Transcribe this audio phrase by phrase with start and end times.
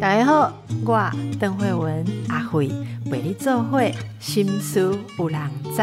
[0.00, 0.52] 大家好，
[0.84, 2.70] 我邓慧文阿慧
[3.10, 5.40] 为你做会心思有人
[5.74, 5.82] 知。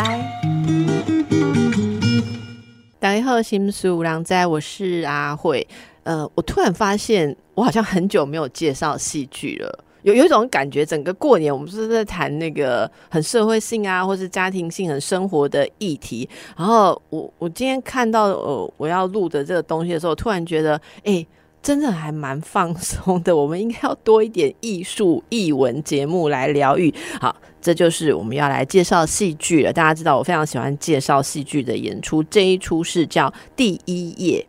[2.99, 5.67] 大家好，心思有人知，我是阿慧。
[6.03, 9.83] 呃，我突然发现，我好像很久没有介绍戏剧了。
[10.03, 16.27] 有有一种感觉，整个过年我们是在谈那个很社会性啊，或是家庭性、很生活的议题。
[16.57, 21.25] 然后我我今天看到呃我要录的这个东西的时候，突然觉得，哎，
[21.61, 23.35] 真的还蛮放松的。
[23.35, 26.93] 我们应该要多一点艺术、艺文节目来疗愈。
[27.19, 29.71] 好，这就是我们要来介绍戏剧了。
[29.71, 32.23] 大家知道，我非常喜欢介绍戏剧的演出。
[32.23, 34.47] 这一出是叫《第一页》，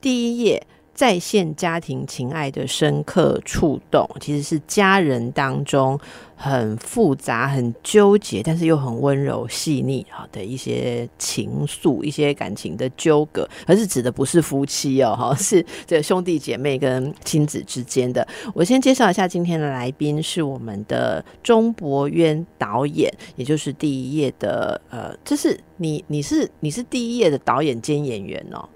[0.00, 0.62] 第一页。
[1.00, 5.98] 再现家庭情爱的深刻触动，其实是家人当中
[6.36, 18.28] 很复杂、很纠结，但是又很温柔细腻哈的一些情愫、一些感情的纠葛，而是指的不是夫妻哦，哈， 是这兄弟姐妹跟亲子之间的。
[18.52, 28.68] 我先介绍一下今天的来宾，是我们的钟博渊导演，也就是第一页的呃，这是你你是你是第一页的导演兼演员哦。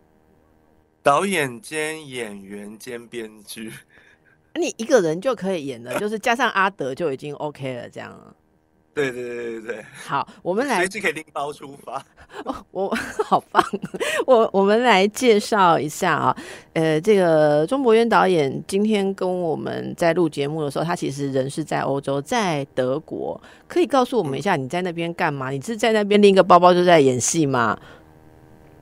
[1.04, 3.70] 导演兼演员兼编剧，
[4.58, 8.18] 你一个人就可以演了，就是加上阿德就已经 OK 了，这样。
[8.94, 9.84] 对对对对对。
[10.06, 12.02] 好，我们来随时可以拎包出发。
[12.70, 12.88] 我
[13.24, 13.62] 好棒！
[14.24, 16.36] 我我们来介绍一下啊，
[16.72, 23.38] 呃，这个钟博渊导演今天跟我们在录节目的时候，他其实人是在欧洲，在德国。
[23.68, 25.50] 可以告诉我们一下，你在那边干嘛？
[25.50, 27.76] 你是在那边拎个包包就在演戏吗？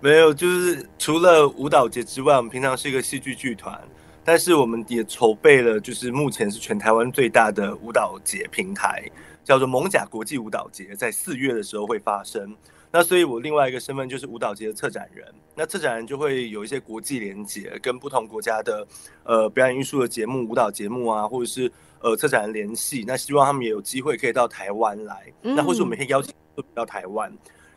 [0.02, 3.80] 没有，就是除了舞蹈节之外，我们平常是一个戏剧剧团，
[4.24, 9.08] 但是我们也筹备了，就是目前是全台湾最大的舞蹈节平台，
[9.44, 12.52] 叫做蒙甲国际舞蹈节，在四月的时候会发生。
[12.90, 18.84] 那所以我另外一个身份就是舞蹈节的策展人，那策展人就会有一些国际连接，跟不同国家的
[19.22, 26.34] 呃表演艺术的节目、舞蹈节目啊，或者是呃策展人联系，那希望他们也有机会可以到台湾来，那或是我们可以邀请
[26.74, 27.32] 到台湾。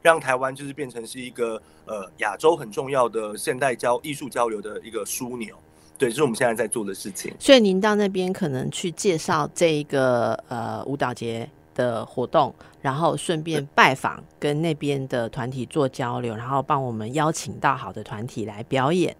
[0.06, 5.56] 让台湾就是变成是一个呃亚洲很重要的现代交艺术交流的一个枢纽，
[5.98, 7.34] 对，这是我们现在在做的事情。
[7.40, 19.16] 所以您到那边可能去介绍这一个呃舞蹈节的活动，然后顺便拜访跟那边的团体做交流，然后帮我们邀请到好的团体来表演。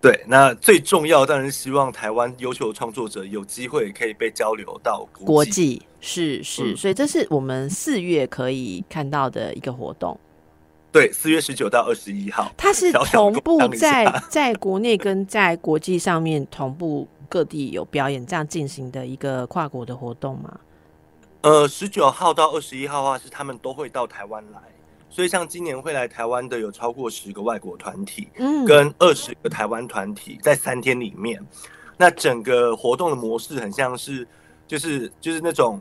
[0.00, 10.16] 对，那最重要当然是希望台湾优秀的创作者有机会可以被交流到国际，是是，所以这是我们四月可以看到的一个活动。
[10.92, 20.60] 对，四月十九到二十一号，它是同步在在国内跟在国际上面同步各地有表演这样进行的一个跨国的活动吗？
[21.40, 24.60] 呃，十九号到二十一号的话，是他们都会到台湾来。
[25.10, 31.44] 所以，像今年会来台湾的有超过十个外国团体，嗯，跟二十个台湾团体，在三天里面，
[31.96, 34.26] 那整个活动的模式很像是，
[34.66, 35.80] 就是就是那种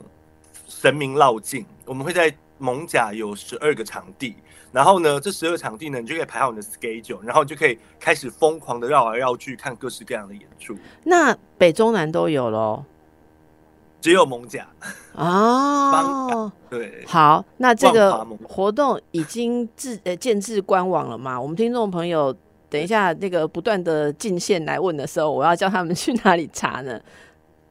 [0.68, 1.66] 神明绕境。
[1.86, 4.36] 我们会在蒙甲有十二个场地，
[4.72, 10.76] 然后呢，这十二个场地呢，你就可以排好你的 schedule，然后就可以开始疯狂的绕来绕去看各式各样的演出。
[11.04, 12.84] 那北中南都有喽。
[14.08, 14.66] 只有蒙甲。
[15.16, 21.38] 哦，对，好，那这个活动已经自呃建制官网了吗？
[21.38, 22.34] 我们听众朋友，
[22.70, 26.98] 等一下那个不断的进线来问的时候，我要叫他们去哪里查呢？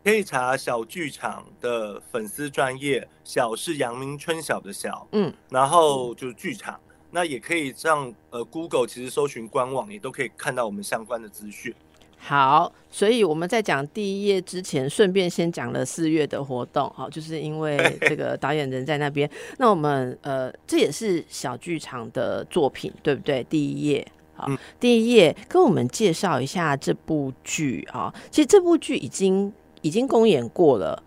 [0.05, 6.79] 可以查小剧场的粉丝专业，小是阳明春晓的小，嗯，然后就是剧场，
[7.11, 11.75] 那也可以上呃 Google，其实搜寻官网也都可以看到我们相关的资讯。
[12.19, 16.93] 好，所以我们在讲第一页之前，顺便先讲了四月的活动。
[16.97, 23.45] 好，就是因为 这个导演人在那边，那我们呃，这也是小剧场的作品，对不对？
[23.45, 24.51] 第一页，好，
[24.81, 28.13] 第一页跟我们介绍一下这部剧啊。
[28.31, 31.01] 其实这部剧已经已经公演过了，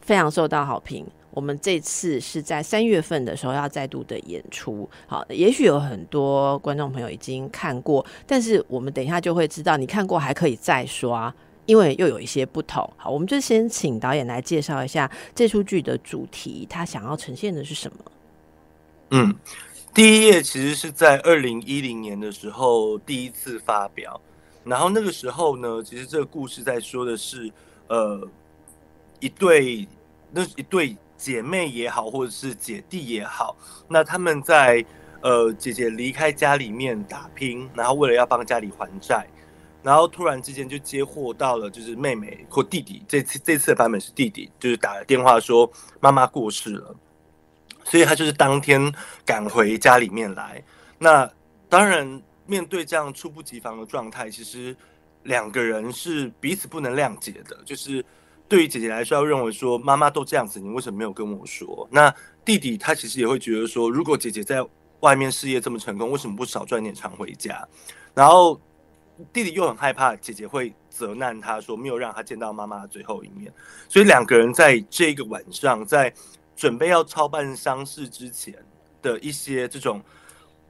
[0.00, 1.06] 非常受到好评。
[1.36, 11.32] 我们这次是在三月份的时候要再度的演出，好，也许有很多观众朋友已经看过，但是我们等一下就会知道，你看过还可以再刷，
[11.66, 12.90] 因为又有一些不同。
[12.96, 17.98] 好，我们就先请导演来介绍一下这出剧的主题，他想要呈现的是什么？
[19.10, 19.34] 嗯，
[19.92, 24.18] 第一页其实是在二零一零年的时候第一次发表，
[24.64, 27.52] 然后那个时候呢，其实这个故事在说的是，
[27.88, 28.26] 呃，
[29.20, 29.86] 一对
[30.32, 30.96] 那一对。
[31.16, 33.56] 姐妹也好，或者是姐弟也好，
[33.88, 34.84] 那他们在
[35.22, 39.26] 呃姐姐离开家里面打拼，然后为了要帮家里还债，
[39.82, 45.70] 然后突然之间就接获到了，就是妹妹或弟弟，这次这次的版本是弟弟，就是打了电话说
[46.00, 46.94] 妈妈过世了，
[47.84, 48.92] 所以他就是当天
[49.24, 50.62] 赶回家里面来。
[50.98, 51.30] 那
[51.68, 54.76] 当然面对这样猝不及防的状态，其实
[55.24, 58.04] 两个人是彼此不能谅解的，就是
[58.48, 61.88] 对于姐姐来说，要认为说妈妈都这样子，你为什么没有跟我说？
[61.90, 62.14] 那
[62.44, 64.66] 弟弟他其实也会觉得说，如果姐姐在
[65.00, 67.66] 外面事业这么成功，为什么不少赚点常回家？
[68.14, 68.60] 然后
[69.32, 73.52] 弟弟又很害怕姐姐会责难他说没有让他见到妈妈的最后一面，
[73.88, 76.12] 所以两个人在这个晚上，在
[76.54, 78.54] 准备要操办丧事之前
[79.02, 80.00] 的一些这种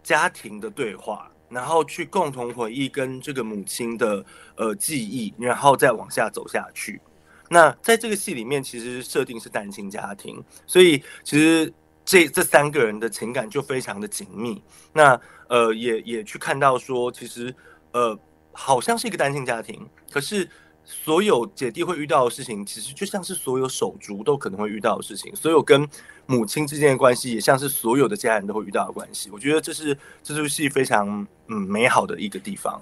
[0.03, 1.31] 家庭的对话。
[1.49, 4.27] 然后去共同回忆跟这个母亲的
[4.57, 7.01] 呃记忆，然后再往下走下去。
[7.49, 11.73] 那在这个戏里面，其实设定是单亲家庭，所以其实
[12.05, 14.63] 这这三个人的情感就非常的紧密。
[14.93, 17.55] 那呃也也去看到说，其实
[17.93, 18.19] 呃
[18.53, 20.49] 好像是一个单亲家庭，可是。
[20.89, 25.35] 所有姐弟会遇到的事情，其实就像是所有手足都可能会遇到的事情。
[25.35, 25.85] 所有跟
[26.27, 29.29] 母亲之间的关系，也像是所有的家人都会遇到的关系。
[29.33, 32.81] 我觉得这是这出戏非常嗯美好的一个地方。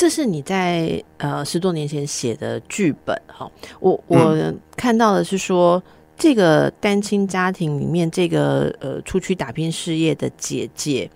[0.00, 3.46] 这是你在呃十多年前写的剧本哈。
[3.80, 4.34] 我我
[4.74, 5.82] 看到的是说，
[6.16, 11.10] 这个单亲家庭里面，这个呃出去打拼事业的姐姐。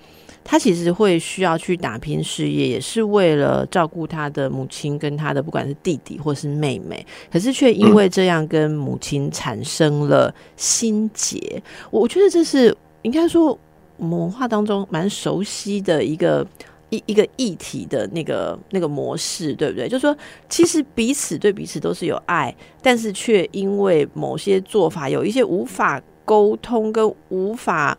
[0.45, 11.63] 她其实会需要去打拼事业，也是为了照顾她的母亲跟她的不管是弟弟或是妹妹，可是却因为这样跟母亲产生了心结。
[11.91, 13.59] 我觉得这是应该说
[13.97, 16.47] 我们文化当中蛮熟悉的一个
[16.91, 19.89] 一一个议题的那个那个模式，对不对？
[19.89, 20.17] 就是说
[20.49, 27.97] 其实彼此对彼此都是有爱，但是却因为某些做法有一些无法沟通跟无法。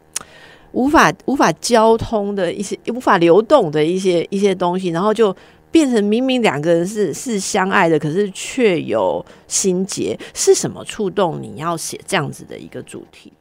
[0.72, 5.34] 无法无法交通的一些，无法流动的一些一些东西，然后就
[5.72, 10.20] 变成明明两个人是是相爱的，可是却有心结。
[10.34, 13.32] 是什么触动你要写这样子的一个主题？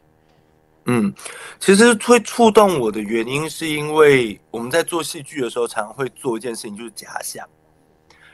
[0.86, 1.14] 嗯，
[1.58, 7.48] 其实会触动我的原因，是因为我们在做戏剧的时候，常常会做一件事情，就是假想，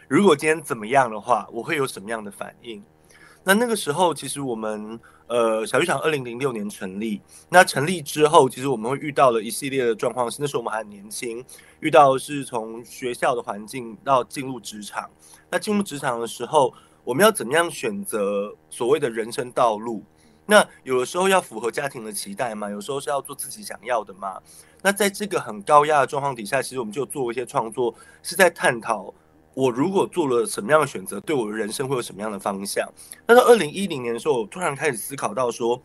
[0.09, 2.83] 如果今天怎么样的话，我会有什么样的反应？
[3.45, 4.99] 那那个时候，其实我们。
[5.31, 7.23] 呃，小剧场二零零六年成立。
[7.49, 10.29] 那成立之后，其实我们会遇到了一系列的状况。
[10.29, 11.45] 是那时候我们还很年轻，
[11.79, 15.09] 遇到是从学校的环境到进入职场。
[15.49, 16.75] 那进入职场的时候，
[17.05, 20.03] 我们要怎么样选择所谓的人生道路？
[20.51, 22.69] 那有的时候要符合家庭的期待嘛？
[22.69, 24.37] 有时候是要做自己想要的嘛？
[24.83, 29.15] 那在这个很高压的状况底下，其实我们就做一些创作，是在探讨。
[29.55, 32.89] 我如果做了什么样的选择，对我的人生会有什么样的方向？
[33.29, 35.81] 那到二零一零年的时候，我突然开始思考到说，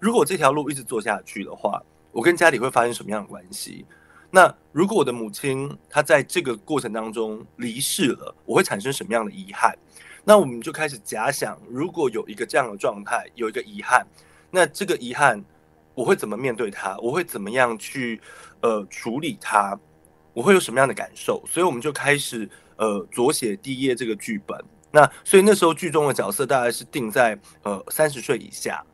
[0.00, 1.80] 如果这条路一直做下去的话，
[2.10, 3.86] 我跟家里会发生什么样的关系？
[4.32, 9.76] 那如果我的母亲她在这个过程当中离世了，我会产生什么样的遗憾？
[10.28, 14.06] 那我们就开始假想，如果有一个这样的状态，有一个遗憾，
[14.50, 15.42] 那这个遗憾
[15.94, 16.98] 我会怎么面对它？
[16.98, 18.20] 我会怎么样去
[18.60, 19.80] 呃处理它？
[20.34, 21.42] 我会有什么样的感受？
[21.46, 22.46] 所以我们就开始。
[22.76, 24.56] 呃，左写第一页这个剧本，
[24.92, 28.84] 那所以那时候剧中的角色大概是定在呃三十岁以下，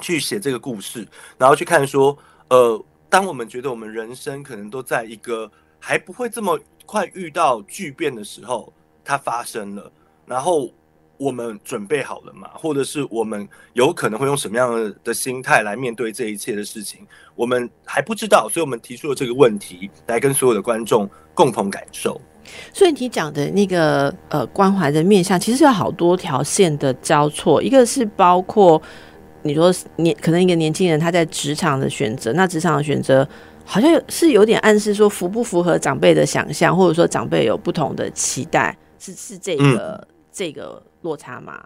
[0.00, 1.06] 去写这个故事，
[1.36, 2.16] 然后去看说，
[2.48, 8.72] 呃，当我们觉得我们人生可能都在一个还不会这么快遇到巨变的时候，
[9.04, 9.92] 它发生了，
[10.26, 10.70] 然后
[11.16, 12.50] 我们准备好了嘛？
[12.54, 17.06] 或者是我们有可能会用什么样的的心态来面对这一切的事情？
[17.34, 22.20] 我们还不知道，所以我们提出了这个问题，来跟所有的观众共同感受。
[22.72, 27.62] 所以你讲的那个呃关怀的面向，其实有好多条线的交错。
[27.62, 28.80] 一个是包括
[29.42, 33.26] 你说年可能一个年轻人他在职场的选择，那职场的选择
[33.64, 40.06] 好像有是有点暗示说符不符合长辈的想象，或者说长辈有不同的期待，是是这个
[40.36, 41.64] 这个落差吗？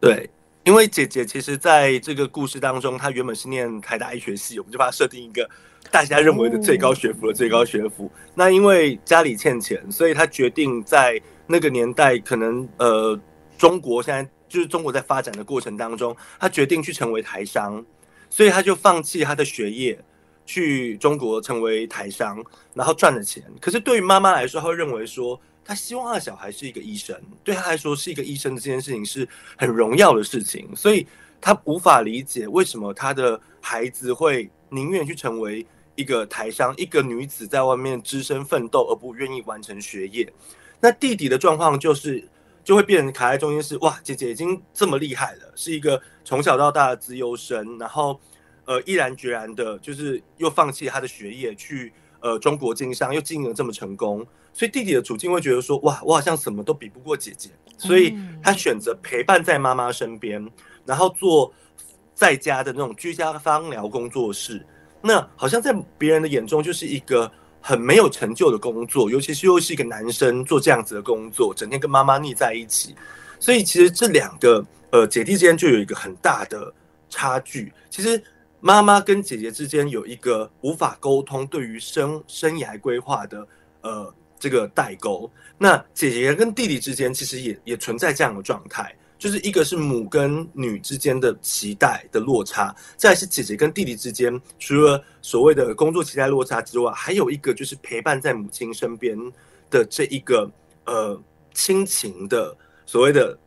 [0.00, 0.28] 对。
[0.64, 5.48] 因为姐姐其实在这个故事当中，她原本是念台大医学系，我们就把她设定一个
[5.90, 8.10] 大家认为的最高学府的最高学府。
[8.34, 13.20] 那因为家里欠钱，所以她决定在那个年代，可能呃，
[13.58, 17.84] 中国现在就是中国在发展的过程当中，她决定去成为台商，
[18.30, 20.02] 所以她就放弃她的学业，
[20.46, 23.44] 去中国成为台商，然后赚了钱。
[23.60, 25.38] 可是对于妈妈来说，她会认为说。
[25.64, 31.06] 他希望他的小孩是一个医生，对他来说是一个医生的这件事情是很荣耀的事情，所以
[31.40, 40.30] 他无法理解为什么他的孩子会宁愿去成为一个台商，一个女子在外面只身奋斗，而不愿意完成学业。
[40.80, 42.28] 那弟弟的状况就是
[42.62, 48.20] 就会变成卡在中间，是哇，姐姐已经这么厉害了，是一个从小到大的资优生，然后
[48.64, 51.92] 呃毅然决然的，就是又放弃他的学业去
[52.24, 54.26] 呃中国经商，又经营的这么成功。
[54.54, 60.48] 所以弟弟的处境会觉得说，哇，我好像什么都比不过姐姐，所以他选择陪伴在妈妈身边，
[60.86, 61.52] 然后做
[62.14, 64.64] 在家的那种居家芳疗工作室。
[65.02, 72.94] 那好像在别人的眼中就是一个很没有成就的工作，尤其是又是一个男生做这样子的工作，整天跟妈妈腻在一起，
[73.38, 76.72] 所以其实这两个呃姐弟之间就有一个很大的
[77.10, 77.70] 差距。
[77.90, 78.22] 其实
[78.66, 83.46] 妈妈跟姐姐之间有一个无法沟通，对于生生涯规划的
[83.82, 85.30] 呃这个代沟。
[85.58, 88.96] 那姐姐跟弟弟之间其实也也存在这样的状态。
[89.18, 99.14] 就是一个是母跟女之间的期待的落差，再是姐姐跟弟弟之间，除了所谓的工作期待落差之外，还有一个就是陪伴在母亲身边
[99.68, 100.50] 的这一个
[100.86, 102.56] 呃亲情的
[102.86, 103.38] 所谓的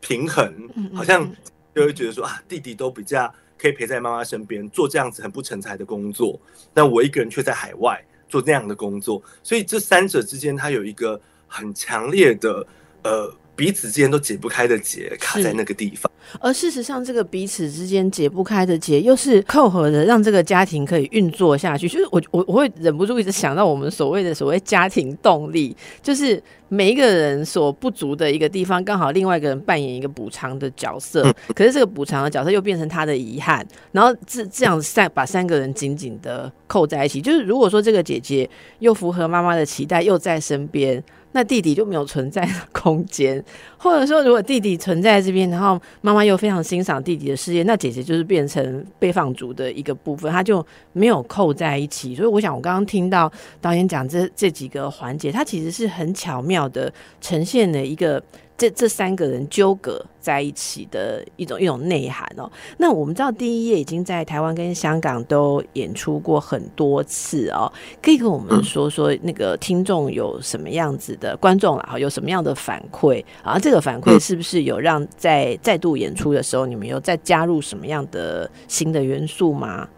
[0.00, 1.28] 平衡，好像
[1.74, 6.36] 就会觉得说啊，弟弟都比较可以陪在妈妈身边做这样子很不成才的工作，
[6.74, 12.66] 但我一个人却在海外做那样的工作，所以这三者之间，它有一个很强烈的
[13.04, 13.32] 呃。
[13.62, 16.10] 彼此之间都解不开的结，卡在那个地方。
[16.40, 21.88] 而事实上，这个彼此之间解不开的结，又是扣合的，让这个家庭可以运作下去。
[21.88, 31.22] 就是我我我会忍不住一直想到我们所谓的所谓家庭动力，就是每一个人所不足的一个地方，刚好另外一个人扮演一个补偿的角色。
[31.54, 37.20] 可是这个补偿的角色又变成他的遗憾，然后这这样三把三个人紧紧的扣在一起。
[37.20, 38.48] 就是如果说这个姐姐
[38.80, 41.00] 又符合妈妈的期待，又在身边。
[41.32, 43.42] 那弟弟就没有存在的 空间，
[43.76, 52.14] 或者说，如果弟弟存在这边，然后妈妈又非常欣赏弟弟的事业，那姐姐就是变成被放逐的一个部分，他就没有扣在一起。
[52.14, 58.22] 所以，我想我刚刚听到导演讲这这几个环节，他其实是很巧妙的呈现了一个。
[58.56, 62.48] 这这三个人纠葛在一起的一种一种内涵哦。
[62.78, 73.58] 那我们知道第一页已经在台湾跟香港都演出过很多次哦，可以跟我们 说说那个听众有什么样子的观众啊，有什么样的反馈啊？
[73.58, 79.88] 这个反馈是不是有让在再度演出的时候，你们有再加入什么样的新的元素吗？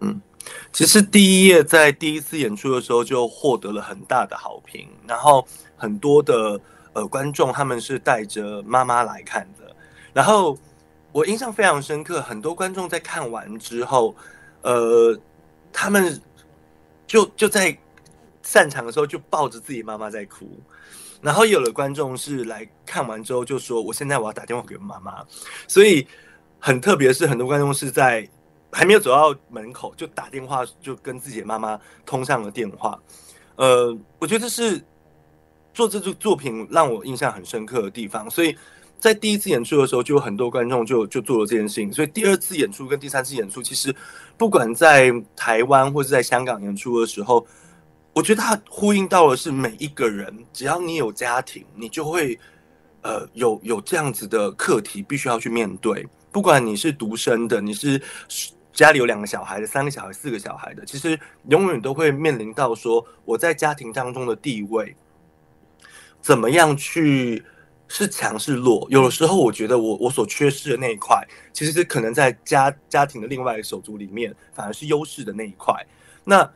[0.00, 0.22] 嗯，
[0.72, 6.58] 其实第一页在第一次演出的时候就获得了很大的好评，然后很多的。
[6.92, 9.74] 呃，观众他们是带着妈妈来看的，
[10.12, 10.58] 然后
[11.12, 14.12] 我印象非常深刻，很多观众在看完之后，
[14.62, 15.16] 呃，
[15.72, 16.20] 他们
[17.06, 17.78] 就就在
[18.42, 20.48] 散场的时候就抱着自己妈妈在哭，
[21.22, 25.24] 然后有的观众是来看完之后就说：“我现在我要打电话给妈妈。”
[25.68, 26.04] 所以
[26.58, 28.28] 很特别是，很多观众是在
[28.72, 33.00] 还没有走到门口就打电话，就跟自己的妈妈通上了电话。
[33.54, 34.84] 呃，我觉得是。
[35.72, 38.56] 做这部作品让我印象很深刻的地方，所以
[38.98, 41.92] 在第一次演出的时候，就有很多观众就就做了这件事情。
[41.92, 43.94] 所以第二次演出跟第三次演出，其实
[44.36, 47.46] 不管在台湾或是在香港演出的时候，
[48.12, 52.38] 我觉得它呼应到的是每一个人，只要你有家庭，你就会
[53.02, 56.06] 呃有有这样子的课题必须要去面对。
[56.30, 58.02] 不管你是独生的，你是
[58.72, 64.94] 家里有两个小孩的、三个小孩、四个小孩的，其实永远都会面临到说我在家庭当中的地位。
[66.20, 67.42] 怎么样去
[67.88, 68.86] 是强是弱？
[68.90, 75.74] 有的时候，我觉得我我所缺失的那一块，其实是可能在家家庭的另外一个手足里面，反而是优势的那一块。
[76.24, 76.48] 那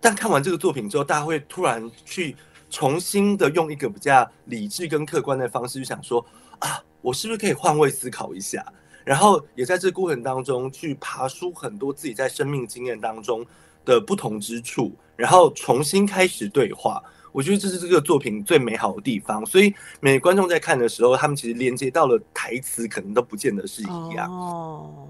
[0.00, 2.34] 但看完这个作品之后，大家会突然去
[2.70, 6.24] 重新的用一个比较理智跟客观的方式去想说
[6.58, 8.64] 啊，我是不是可以换位思考一下？
[9.04, 13.44] 然后也在这过程当中去爬出很多自己在生命经验当中
[13.84, 17.02] 的不同之处，然后重新开始对话。
[17.38, 24.28] 我觉得这是这个作品最美好的地方，所以每观众在看的时候，他们其实连接到了台词，可能都不见得是一样。
[24.28, 25.06] 哦，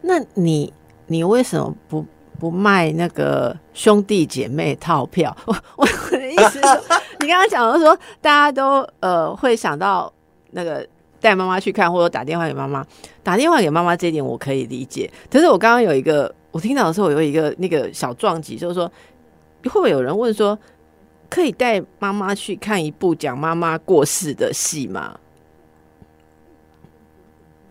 [0.00, 0.72] 那你
[1.08, 2.06] 你为什么不
[2.40, 5.36] 不卖那个兄弟姐妹套票？
[5.44, 6.66] 我我我的意思是，
[7.20, 10.10] 你刚刚讲的说大家都呃会想到
[10.52, 10.88] 那个
[11.20, 12.82] 带妈妈去看，或者打电话给妈妈，
[13.22, 15.12] 打电话给妈妈这一点我可以理解。
[15.30, 18.90] 可是我刚刚有一个我听到的时候，我有一个那个小撞击，就是说
[19.64, 20.58] 会不会有人问说？
[21.32, 25.18] 可以带妈妈去看一部讲妈妈过世的戏吗？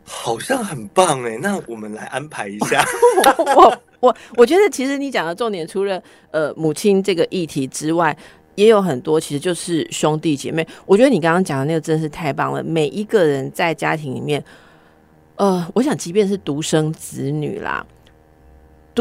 [0.03, 2.83] 好像很棒哎，那我们来安排一下。
[3.55, 6.01] 我我我觉得，其实你讲的重点，除了
[6.31, 8.17] 呃母亲这个议题之外，
[8.55, 10.67] 也有很多，其实就是兄弟姐妹。
[10.87, 12.63] 我觉得你刚刚讲的那个真是太棒了。
[12.63, 14.43] 每一个人在家庭里面，
[15.35, 17.85] 呃，我想，即便是独生子女啦。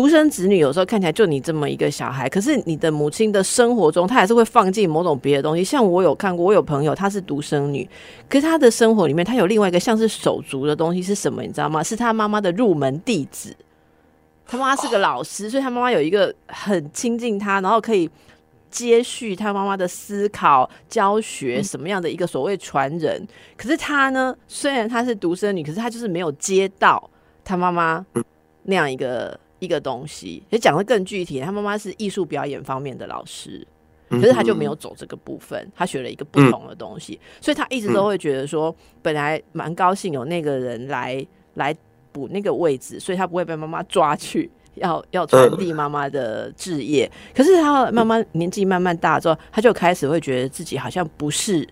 [0.00, 5.62] 独生子女有时候看起来就你这么一个小孩，可是你的母亲的生活中，她还是会放进某种别的东西。
[5.62, 7.87] 像我有看过，我有朋友她是独生女，
[8.26, 11.42] 可是她的生活里面，她有另外一个像是手足的东西是什么？
[11.42, 11.83] 你知道吗？
[11.83, 13.54] 是她妈妈的入门弟子。
[14.47, 18.09] 她妈妈是个老师，所以她妈妈有一个很亲近她，然后可以
[18.71, 23.23] 接续她妈妈的思考、教学什么样的一个所谓传人。
[23.54, 27.11] 可是她呢，虽然她是独生女，可是她就是没有接到
[27.45, 28.02] 她妈妈
[28.62, 29.38] 那样一个。
[29.61, 31.40] 一个东西，也讲的更具体。
[31.40, 33.64] 他妈妈是艺术表演方面的老师，
[34.09, 41.25] 可是他就没有走这个部分，他学了一个不同的东西，所以他一直都会觉得说，本来蛮高兴有那个人来
[41.55, 41.73] 来
[42.11, 44.50] 补那个位置，所以他不会被妈妈抓去。
[44.76, 51.69] 要要传递妈妈的志业，可是他慢慢年纪慢慢大之后，他就开始会觉得自己好像不是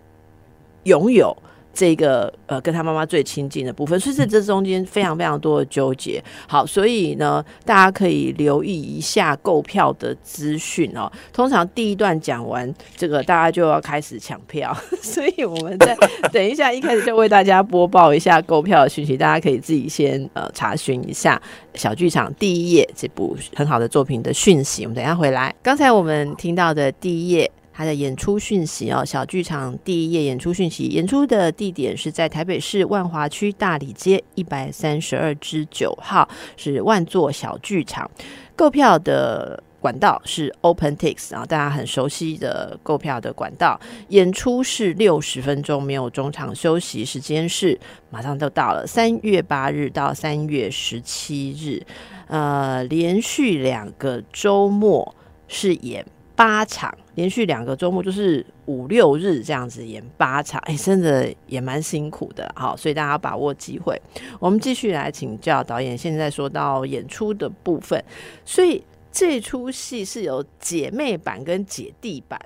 [0.83, 1.35] 拥有。
[1.78, 6.20] 这个呃，跟他妈妈最亲近的部分，所以这这中间非常非常多的纠结。
[6.49, 11.08] 好，所以呢，大家可以留意一下购票的资讯哦。
[11.32, 15.97] 通常第一段讲完这个，大家就要开始抢票， 所以我们在
[16.35, 21.40] 等一下，一开始就为大家播报一下购票的讯息，大家可以自己先呃查询一下
[21.75, 24.82] 小剧场第一页这部很好的作品的讯息。
[24.82, 27.49] 我们等下回来，刚才我们听到的第一页。
[27.78, 38.11] 他的演出讯息哦，小剧场第一页演出讯息，演出的地点是在台北市万华区大理街一百三十二之九号，是万座小剧场。
[38.56, 43.80] 购票的管道是 OpenTix 啊，大家很熟悉的购票的管道。
[44.08, 47.78] 演出是六十分钟，没有中场休息，时间是
[48.11, 51.80] 马上就到了三月八日到三月十七日，
[52.26, 55.14] 呃，连续两个周末
[55.47, 56.04] 是演。
[56.38, 64.00] 八场连续两个周末就是五六日这样子演八场，哎，真的也蛮辛苦的，好，所以大家把握机会。
[64.38, 65.99] 我们继续来请教导演。
[65.99, 68.00] 现在说到演出的部分，
[68.45, 72.40] 所以这出戏是有姐妹版跟姐弟版，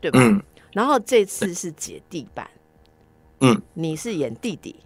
[0.00, 0.18] 对吧？
[0.22, 0.42] 嗯。
[0.72, 2.48] 然后这次是姐弟版，
[3.40, 4.76] 嗯，你是演弟弟，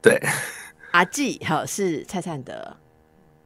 [0.00, 0.18] 对。
[0.92, 2.74] 阿纪好是蔡灿德。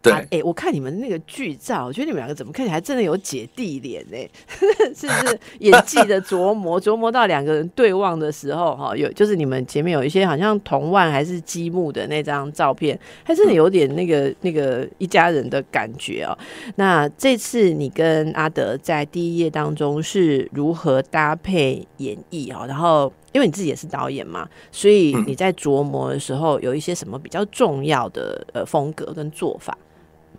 [0.04, 4.18] 对，哎，我看你们那个剧照，我觉得你们两个怎么看起来真的有姐弟脸呢？
[4.94, 16.36] 是不是 演技的琢磨，琢磨到两个人对望的时候，哈，有就是你们前面有一些好像同腕还是积木的那张照片，还真的有点那个那个一家人的感觉哦。
[16.76, 22.66] 那这次你跟阿德在第一页当中是如何搭配演绎哦？
[22.66, 23.10] 然后。
[23.34, 29.76] 因为你自己也是导演嘛，所以你在琢磨的时候有一些什么比较重要的呃风格跟做法？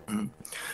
[0.08, 0.30] 嗯，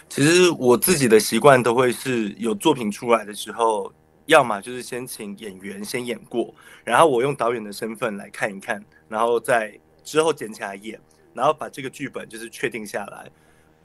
[0.10, 3.92] 其实我自己的习惯都会是有作品出来的时候，
[4.26, 11.00] 要么就是先请演员先演过，然后我用导演的身份来看一看，然后再之后剪起来演，
[11.34, 13.30] 然后把这个剧本就是确定下来，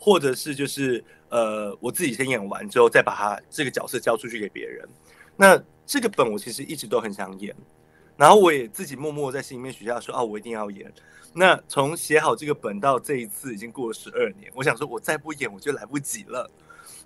[0.00, 4.88] 或者是就是呃我自己先演完之后，再把他这个角色交出去给别人。
[5.36, 7.54] 那这个本我其实一直都很想演。
[8.16, 10.92] 然后我也自己默默在心里面许下说啊，我一定要演。
[11.34, 16.50] 那从写好这个本到这一次已经过了十二年，我想说我再不演我就来不及了。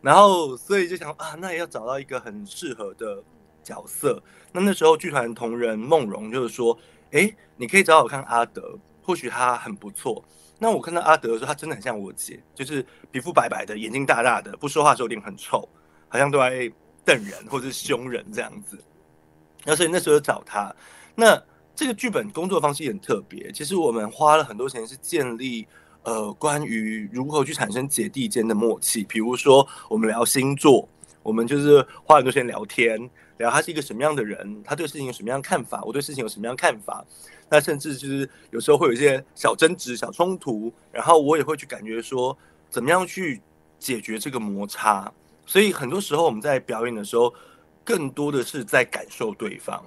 [0.00, 3.20] 然后所以就想啊，那也要找到一个很适合的
[3.62, 4.22] 角色。
[4.52, 6.78] 那那时候剧团同仁梦荣就是说，
[7.10, 10.24] 哎，你可以找找看阿德，或许他很不错。
[10.60, 15.68] 那我看到阿德的时候，他真的很像我姐，就是皮肤白白的，眼睛大大的，不说话的时候脸很臭，
[16.08, 16.70] 好像都在
[17.04, 18.78] 瞪人或者是凶人这样子。
[19.64, 20.72] 那所以那时候找他。
[21.14, 21.42] 那
[21.74, 23.50] 这个剧本工作方式也很特别。
[23.52, 25.66] 其实我们花了很多钱，是建立
[26.02, 29.02] 呃关于如何去产生姐弟间的默契。
[29.04, 30.86] 比如说，我们聊星座，
[31.22, 37.02] 我们就是花很多时间聊天，聊他是一个什么样的人，他对事情有什么样看法，我对事情有什么样看法。
[37.48, 42.36] 那甚至就是有时候会有一些小争执、小冲突，然后我也会去感觉说，
[42.68, 43.40] 怎么样去
[43.78, 45.10] 解决这个摩擦。
[45.46, 47.32] 所以很多时候我们在表演的时候，
[47.82, 49.82] 更多的是在感受对方。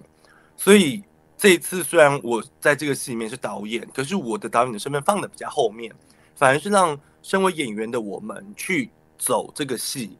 [0.57, 1.03] 所以。
[1.43, 5.93] 这一次虽然我在这个戏里面是导演，可是我的导演的身份放的比较后面，
[6.37, 10.17] 反而是让身为演员的我们去走这个戏，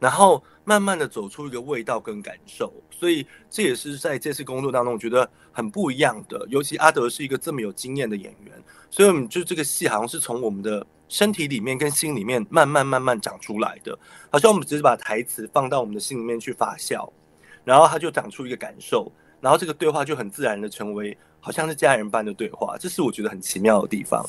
[0.00, 2.74] 然后慢慢的走出一个味道跟感受。
[2.90, 6.44] 所以这也是在这次工作当中，我觉得很不一样的。
[6.48, 8.60] 尤其阿德是一个这么有经验的演员，
[8.90, 13.96] 所以我们就这个戏好像是从我们的身体里面跟心里面慢慢慢慢长出来的，
[14.28, 17.08] 好像我们只是把台词放到我们的心里面去发酵，
[17.62, 19.12] 然后它就长出一个感受。
[19.44, 24.24] 然后这个对话就很自然的成为好像是家人般的对话，这是我觉得很奇妙的地方。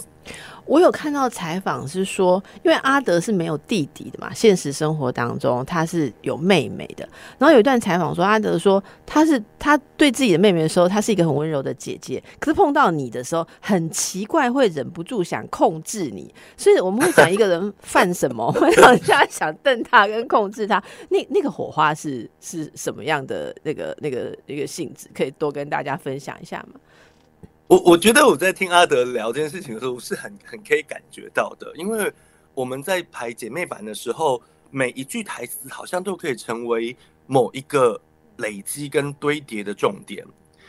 [0.65, 7.08] 我有看到采访是说，因为阿德是没有弟弟的嘛，现实生活当中他是有妹妹的。
[7.38, 16.34] 然后有一段采访说，阿德说他是他对自己的妹妹的时候，他是一个很温柔的姐姐，可是碰到你的时候，很奇怪会忍不住想控制你。
[16.58, 20.84] 所以我们会讲一个人犯什么， 会让人家想瞪他跟控制他。
[21.10, 26.80] 那那个火花是是什么样的那个那个一个性质，可以多跟大家分享一下吗？
[27.67, 32.13] 我我觉得我在听阿德聊这件事情的时候，是很很可以感觉到的，因为
[32.54, 37.99] 我们在排姐妹版的时候，每一句台词好像都可以成为某一个
[38.38, 40.23] 累积跟堆叠的重点，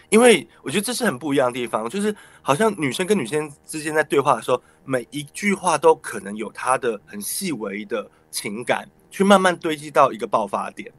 [0.08, 10.90] 因为我觉得这是很不一样的地方，就是好像女生跟女生之间在对话的时候，每一句话都可能有她的很细微的情感，去慢慢堆积到一个爆发点。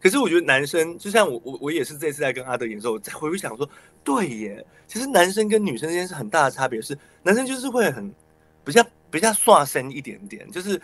[0.00, 3.68] 可是我觉得男生，就像我我我也是这次在跟阿德演的时候，再回想说，
[4.04, 8.14] 对耶，其实男生跟女生之间是很大的差别，是男生就是会很
[8.64, 10.80] 比较比较刷身一点点，就是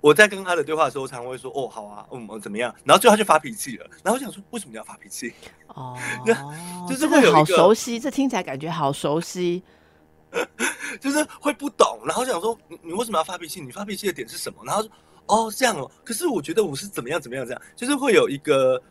[0.00, 5.32] 我在跟他的对话的时候，常会说哦好啊，嗯怎么样，然后最后他就发脾气了，然后我想说为什么要发脾气？
[5.68, 5.96] 哦，
[6.88, 9.62] 就是会有好熟悉，这听起来感觉好熟悉，
[11.00, 13.60] 就是会不懂，然后想说你你为什么要发脾气？
[13.60, 14.58] 你发脾气的点是什么？
[14.64, 14.90] 然后说。
[15.28, 15.90] 哦，这样哦。
[16.04, 18.82] 可是我觉得我是怎么样怎么样这样，就是会有一个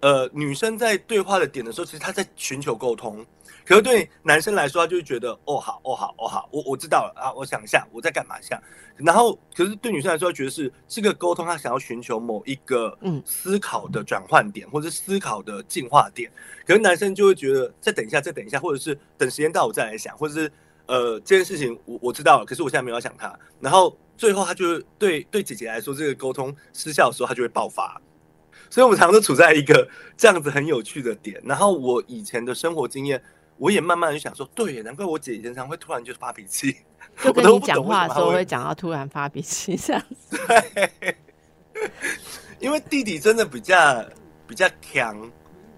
[0.00, 3.24] 呃女生在对话的点的时候，其实她在寻求沟通。
[3.64, 8.62] 可是对男生来说，他就会觉得哦好哦好哦好，我我知道了啊，我想一下我在干嘛下。
[8.94, 16.30] 然后可是对女生来说，觉得是这个沟通，她想要寻求某一个嗯思考的转换点，或者思考的进化点。
[16.66, 20.52] 可是男生就会觉得再等一下，再等一下，或者是等时间到我再来想，或者是
[20.84, 23.34] 呃这件事情我我知道了，可是我现在没有想他。
[23.60, 23.96] 然后。
[24.16, 28.00] 最后，他就对对姐姐来说，这个沟通失效的时候，他就会爆发。
[28.70, 31.40] 所以，我们常常都处在一个这样子很有趣的点。
[31.44, 33.22] 然后，我以前的生活经验，
[33.58, 36.76] 我也慢慢就想说，对，难怪我姐经常会突然就发脾气，
[37.22, 40.36] 就跟 你讲话的时候会讲到突然发脾气这样子。
[40.46, 41.16] 对，
[42.58, 44.04] 因为弟弟真的比较
[44.48, 45.30] 比较强，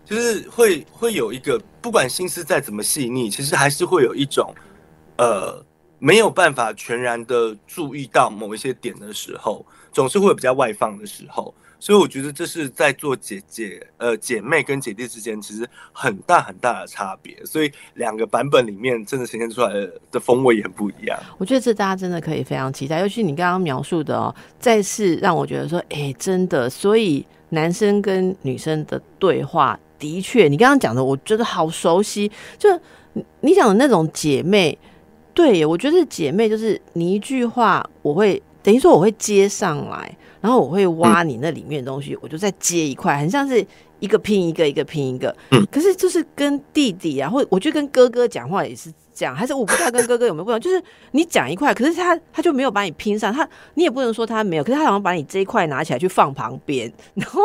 [0.04, 4.54] 就是会会有一个，不管心思再怎么细腻，其实还是会有一种
[5.18, 5.65] 呃。
[5.98, 19.72] 没有办法全然的注意到某一些点的时候，总是会有比较外放的时候，所以我觉得这是在做姐姐呃姐妹跟姐弟之间其实很大很大的差别，所以两个版本里面真的呈现出来
[20.10, 21.18] 的风味也很不一样。
[21.38, 32.68] 我觉得这大家真的可以非常期待，尤其你刚刚描述的哦，再次让我觉得说，哎，真的，所以男生跟女生的对话的确，你刚刚讲的，我觉得好熟悉，就
[33.40, 34.78] 你讲的那种姐妹。
[35.36, 43.62] 对，我觉得姐妹就是你一句话，我会等于说我会接上来，然后我会挖你那里面的东西，我就再接一块，很像是
[44.00, 45.36] 一个拼一个，一个拼一个。
[45.50, 57.42] 嗯，可是就是跟弟弟啊，或我觉得跟哥哥讲话也是这样，还是我不知道跟哥哥有没有不同，就是你讲一块，可是他他就没有把你拼上，他你也不能说他没有，可是他好像把你这一块拿起来去放旁边， 然后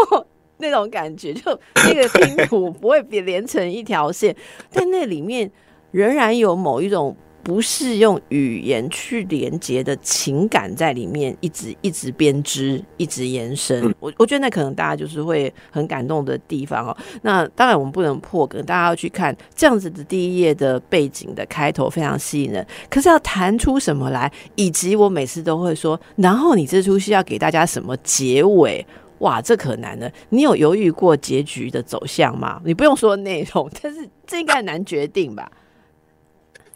[0.60, 4.34] 那种感觉就那个拼图不会连成一条线，
[4.71, 5.51] 但那里面
[5.91, 7.13] 仍然有某一种。
[7.43, 13.93] 不是用语言去连接的情感在里面，一直一直编织，一直延伸。
[13.99, 16.97] 我我觉得那可能大家就是会很感动的地方哦。
[17.23, 22.65] 那当然我们不能破梗，大家要去看这样子的第一页的背景的开头非常吸引人。
[22.89, 28.86] 可是要谈出什么来，以及我每次都会说，然后你这出戏要给大家什么结尾？
[29.19, 30.12] 哇，这可难了。
[30.30, 32.60] 你有犹豫过结局的走向吗？
[32.65, 35.51] 你不用说内容， 但是这应该很难决定吧？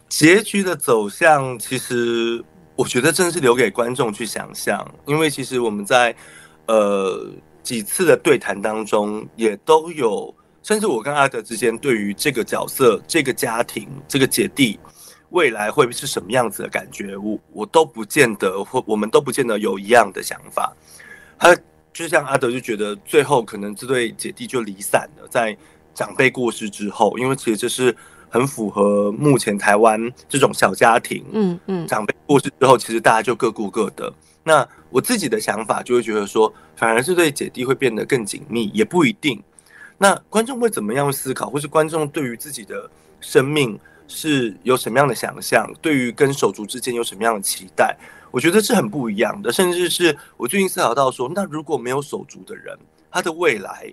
[0.08, 2.42] 结局的走向，其实
[2.76, 6.14] 我觉得真的是留给观众去想象，因为其实我们在
[6.66, 7.28] 呃
[7.62, 14.78] 几次的对谈当中，也都有，甚至我跟阿德之间对于这个角色、这个家庭、这个姐弟
[15.30, 20.72] 未来会是什么样子的感觉，我我都不见得，或我们都不见得有一样的想法。
[21.36, 21.54] 他
[21.92, 25.56] 就像阿德就觉得，最后可能这对姐弟就离散了，在
[25.92, 27.94] 长辈过世之后，因为其实这是。
[28.36, 34.12] 很符合目前台湾这种小家庭，嗯嗯，长辈过世之后，其实大家就各顾各的。
[34.44, 39.42] 那我自己的想法就会觉得说，反而是对姐弟会变得更紧密，也不一定。
[39.96, 42.90] 那观众会怎么样思考，或是观众对于自己的
[43.22, 47.96] 生命是有什么样的想象，对于跟手足之间有什么样的期待，
[48.30, 49.50] 我觉得是很不一样的。
[49.50, 52.78] 甚至是我最近思考到说，那如果没有手足的人，
[53.10, 53.90] 他的未来。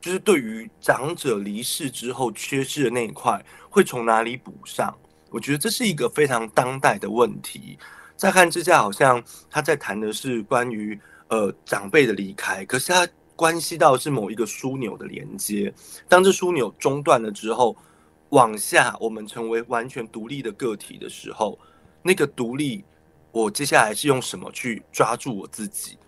[0.00, 4.96] 就是对于长者离世之后缺失的那一块，会从哪里补上？
[5.30, 7.76] 我觉得这是一个非常当代的问题。
[8.16, 15.74] 乍看之下，好像他在谈的是关于呃长辈的离开，可是他关系到是某一个枢纽的连接。
[16.08, 17.76] 当这枢纽中断了之后，
[18.30, 21.58] 往下我们成为完全独立的个体的时候，
[22.02, 22.84] 那个独立，
[23.32, 25.98] 我接下来是用什么去抓住我自己？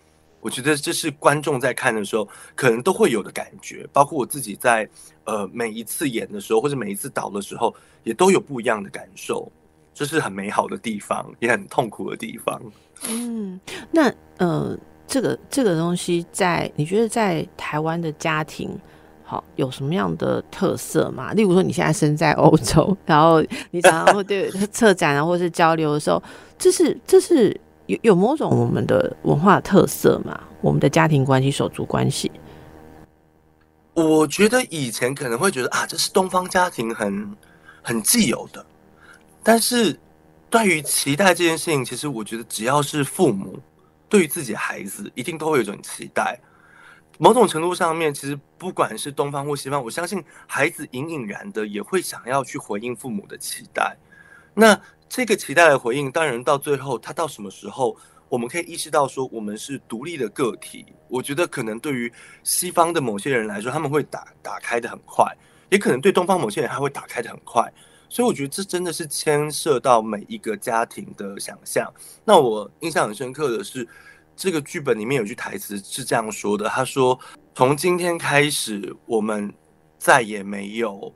[0.41, 4.89] 我觉得这是观众在看的时候可能都会有的感觉，包括我自己在
[5.25, 7.75] 呃每一次演的时候，或者每一次导的时候，
[8.05, 9.51] 也都有不一样的感受。
[9.93, 12.63] 这是很美好的地方，也很痛苦的地方。
[13.09, 13.59] 嗯，
[13.91, 18.71] 那呃，这个这个东西在你觉得在台湾的家庭，
[19.25, 21.33] 好有什么样的特色吗？
[21.33, 26.23] 例如说你现在身在欧洲，然后你常常会对策展啊，或是交流的时候，
[26.57, 27.61] 这是这是。
[27.89, 30.41] 有有某种我们的文化特色嘛？
[30.61, 32.31] 我们的家庭关系、手足关系，
[33.95, 37.37] 我觉得以前可能会觉得啊，这是东方家庭很
[37.83, 38.65] 很既有的，
[39.43, 39.99] 但是
[40.51, 43.59] 对于期待这件事情，其实我觉得只要是父母
[44.09, 46.39] 对于自己孩子，一定都会有一种期待。
[47.19, 53.97] 某种程度上面，其实不管是东方或西方，我相信孩子隐隐然的也会想要去回应父母的期待。
[54.55, 57.97] 那这个期待的回应，当然到最后，他到什么时候？
[58.29, 60.85] 我们可以意识到说，我们是独立的个体。
[61.09, 65.25] 我觉得可能对于西方的某些人来说，他们会打打开的很快，
[65.71, 67.73] 也可能对东方某些人他会打开的很快。
[68.11, 71.91] 所以我觉得这真的是牵涉到每一个家庭的想象。
[72.23, 73.89] 那我印象很深刻的是，
[74.37, 77.19] 这个剧本里面有句台词是这样说的：“他说，
[77.55, 79.51] 从今天开始，我们
[79.97, 81.11] 再也没有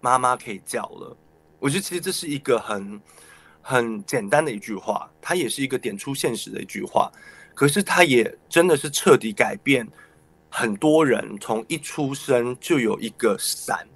[0.00, 1.14] 妈妈可以叫了。”
[1.60, 3.00] 我觉得其实这是一个很。
[3.62, 7.12] 很简单的一句话，它也是一个点出现实的一句话，
[7.54, 9.86] 可是它也真的是彻底改变
[10.48, 13.86] 很多人从一出生就有一个伞，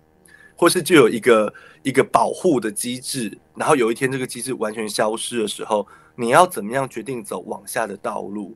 [0.54, 8.54] 或是就有一个一个保护的机制，然后有一天这个机制完全消失的时候，你要怎么样决定走往下的道路？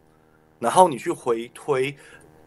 [0.58, 1.96] 然后你去回推，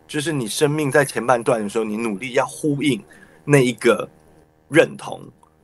[0.08, 3.04] 就是你生命在前半段的时候，你努力要呼应
[3.44, 4.08] 那一个
[4.70, 5.20] 认同。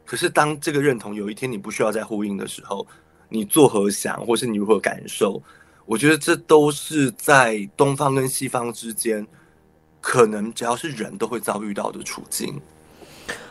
[0.08, 2.88] 可是，当这个认同有一天你不需要再呼应的时候，
[3.28, 5.44] 你作何想，或是你如何感受？
[5.86, 9.28] 我觉得这都是在东方跟西方之间，
[10.00, 12.58] 可能只要是人都会遭遇到的处境。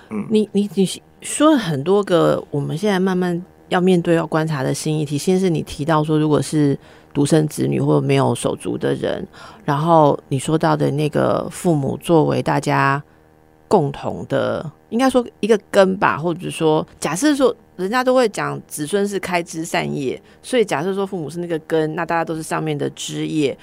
[0.09, 0.89] 嗯，你你你
[1.21, 5.19] 说了很多个我们现在慢慢要面对、要观察的新议题。
[5.19, 6.79] 先是你提到说，如果是
[7.13, 9.29] 独生子女或者没有手足的人，
[9.67, 13.05] 然后你说到的那个父母作为大家。
[13.69, 23.57] 共同的，应该说一个根吧，或者说，假设说人家都会讲子孙是开枝散叶，所以假设说父母是那个根，那大家都是上面的枝叶，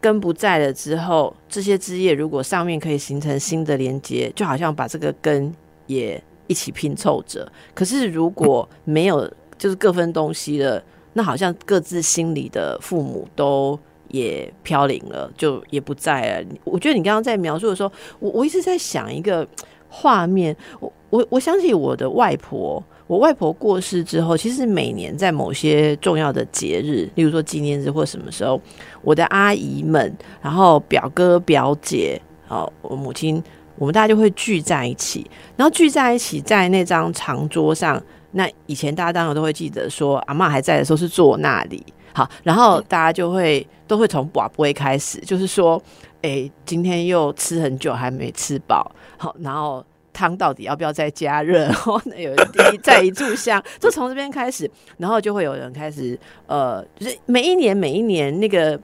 [0.00, 5.52] 根不在了之后，这些枝叶如果上面可以形成新的连接，就好像把这个根
[5.86, 7.50] 也一起拼凑着。
[7.74, 10.82] 可是如果没有，就是各分东西了，
[11.14, 13.78] 那好像各自心里的父母都。
[14.08, 16.46] 也飘零了，就也不在了。
[16.64, 19.46] 我觉得你刚刚在描述的时候，我我一直在想一个
[19.88, 20.56] 画面。
[20.80, 28.60] 我我我想起我的外婆，我外婆过世之后，其实每年在某些重要的节日，例如说纪念日或什么时候，
[29.02, 33.42] 我的阿姨们，然后表哥表姐，哦，我母亲，
[33.76, 38.02] 我们大家就会聚在一起，然后聚在一起在那张长桌上。
[38.32, 41.82] 那以前大家当然都会记得说，阿妈还在的时候是坐那里。
[42.18, 45.80] 好，然后大家就会都会从寡不会开始，就是说，
[46.20, 51.60] 哎，今天又吃很久还没吃饱，好，然后汤到底要不要再加热？
[51.70, 58.76] 然后有第一再一炷香，就从这边开始，然后就会有人开始，呃，就是每一年每一年那个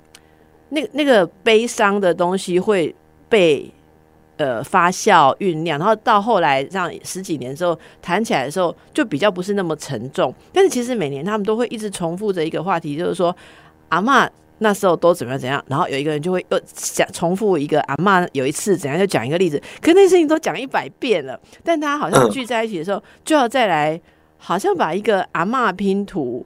[0.69, 2.95] 那那个悲伤的东西会
[3.29, 3.69] 被。
[4.37, 10.35] 呃，发酵酝酿，然后到后来让十几年之后谈起来的时候，就比较不是那么沉重。
[10.53, 13.35] 但是其实每年他们都会一直重复着一个话题，就是说
[13.91, 15.65] 阿妈那时候都怎么样怎样。
[15.69, 19.63] 然后有一个人就会又讲重复一个阿妈有一次怎样，就讲一个例子。
[19.81, 24.01] 可那事情都讲一百遍了，但大家好像聚在一起的时候，就要再来，
[24.37, 26.45] 好像把一个阿妈拼图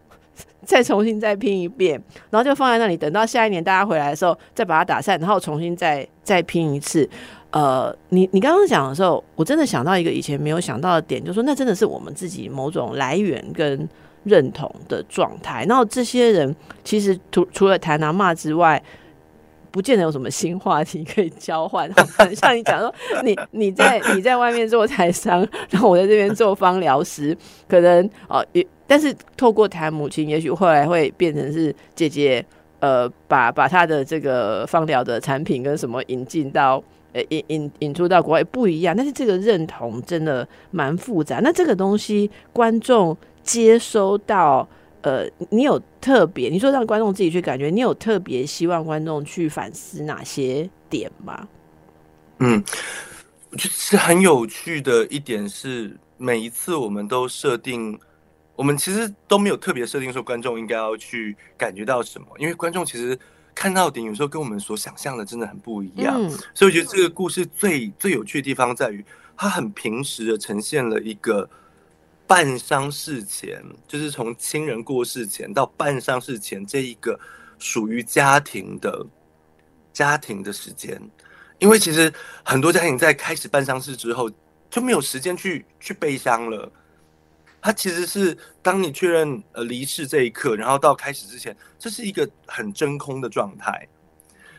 [0.66, 1.98] 再重新再拼一遍，
[2.28, 7.08] 然后就放在那里，等到下一年大家回来的时候，再把它打散，然后重新再再拼一次。
[7.50, 13.88] 呃，你你刚刚讲的时候，我真的想到一个以前没有想到的点，就是说那真的是我们自己某种来源跟
[14.24, 15.64] 认同的状态。
[15.66, 18.82] 然后这些人其实除除了谈拿骂之外，
[19.70, 21.90] 不见得有什么新话题可以交换。
[22.34, 27.34] 像你讲说，你 你在你在外面做台商，然后我在这边做芳疗师，
[27.66, 32.44] 可能哦也，但是透过谈母亲，也许后来会变成是姐姐，
[32.80, 36.84] 呃，把把她的这个芳疗的产品跟什么引进到。
[37.14, 41.40] 呃，引引引出到国外不一样，但是这个认同真的蛮复杂。
[41.42, 44.68] 那这个东西观众接收到，
[45.00, 51.48] 呃，你有特别你说让观众自己去感觉，你有特别希望观众去反思哪些点吗？
[52.40, 52.62] 嗯，
[53.50, 57.98] 我觉得是很有趣的一点是，每一次我们都设定，
[58.54, 63.18] 我们其实都没有特别设定说观众应该要去感觉到什么，因为观众其实。
[63.58, 66.14] 看到点有时候跟我们所想象的真的很不一样，
[66.54, 69.04] 所以我觉得这个故事最最有趣的地方在于，
[69.36, 71.50] 它很平实的呈现了一个
[72.24, 77.18] 办丧事前，就是从亲人过世前到办丧事前这一个
[77.58, 79.04] 属于家庭的
[79.92, 80.96] 家庭的时间，
[81.58, 82.12] 因为其实
[82.44, 84.30] 很多家庭在开始办丧事之后
[84.70, 86.70] 就没有时间去去悲伤了。
[87.60, 93.86] 它其实是当你确认呃离世这一刻，然后到开始之前，这是一个很真空的状态。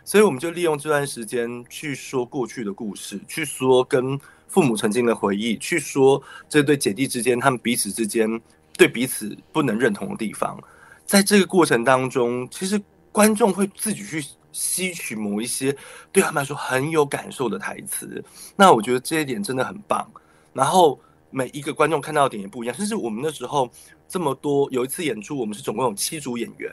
[0.04, 8.42] 所以我们就利用这段时间去说过去的故事，去说跟父母曾经的回忆，去说这对姐弟之间他们彼此之间
[8.76, 10.60] 对彼此不能认同的地方。
[11.06, 12.82] 在这个过程当中，其实
[13.12, 15.76] 观众会自己去吸取某一些
[16.12, 18.24] 对他们来说很有感受的台词。
[18.56, 20.12] 那我觉得这一点真的很棒。
[20.54, 21.00] 然后
[21.32, 23.70] 每一个观众看到的点也不一样，甚至我们那时候
[24.08, 26.72] 这么多，有一次演出，我们是总共有七组演员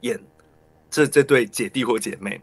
[0.00, 0.20] 演
[0.90, 2.40] 这这对姐弟或姐妹。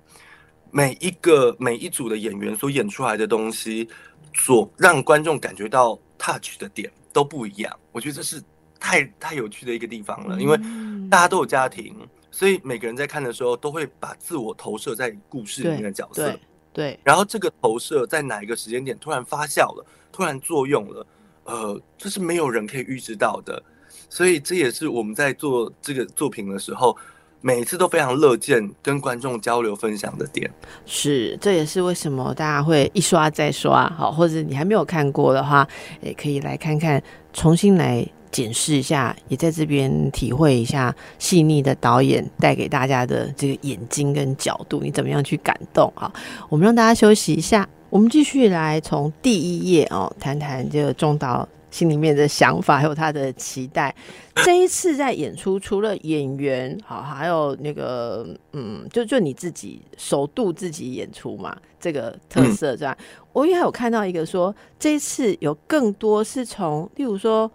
[0.72, 3.89] 每一个每一组的演员所演出来的东西，
[4.36, 7.80] 所让观众感觉到 touch 的点都不一样。
[7.91, 8.39] 我觉得这是
[8.80, 10.56] 太太有趣的一个地方了，因为
[11.10, 11.95] 大家都有家庭，
[12.30, 16.39] 所以每个人在看的时候都会把自我投射在故事里面的角色。
[16.72, 21.04] 对，然后这个投射在哪一个时间点突然发酵了，突然作用了，
[21.45, 23.62] 呃，这是没有人可以预知到的。
[24.10, 26.95] 所以这也是我们在做这个作品的时候。
[27.41, 30.52] 每次都非常乐见跟观众交流分享的点，
[30.86, 35.65] 是这也是为什么大家会一刷再刷，好，或者你还没有看过的话，
[36.02, 46.12] 也可以来看看，重新来检视一下，也在这边体会一下细腻的导演带给大家的这个眼睛跟角度，你怎么样去感动啊？
[46.49, 51.47] 我们让大家休息一下，我们继续来从第一页哦，谈谈这个中岛。
[51.71, 53.95] 心里面的想法还有他的期待，
[54.38, 62.97] 这一次在演出，除了演员好，还有那个嗯，就就你自己首度自己演出嘛，这个特色这样。
[63.34, 67.49] 我也有看到一个说，这一次有更多是从，例如说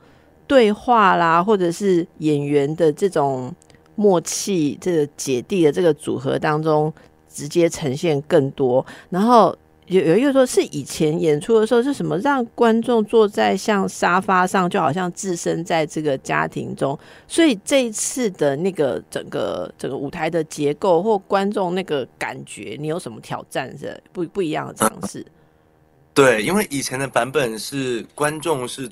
[0.47, 3.53] 对话啦，或者是演员的这种
[3.97, 6.95] 默契，这个姐弟的这个组合当中，
[7.29, 9.53] 直接呈现更多，然后。
[9.87, 16.99] 有有一个说是以前演出的时候是什么让观众坐在像沙发上，就好像置身在这个家庭中。
[17.29, 25.25] 所以这一次的那个整个整个舞台的结构或观众那个感觉，你有什么挑战是不不一样的尝试？
[26.15, 28.91] 对，因为以前的版本是观众是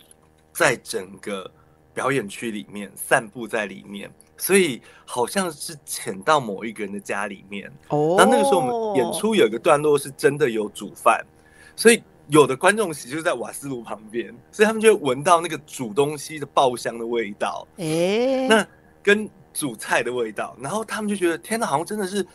[0.52, 1.50] 在整个
[1.94, 4.10] 表演区里面散步在里面。
[4.42, 7.72] 所以好像是潜到某一个人的家里面。
[7.90, 8.16] 哦。
[8.18, 11.24] 那那个时候我们演出有一个段落是真的有煮饭，
[11.76, 17.64] 所以有的观众席就是在瓦斯炉旁边，所以他们就会闻到那个煮东西的爆香的味道。
[17.76, 18.48] 哎。
[18.48, 18.66] 那
[19.00, 22.26] 跟煮菜的味道，然后他们就觉得天哪，好像真的是